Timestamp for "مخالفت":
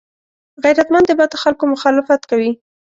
1.73-2.21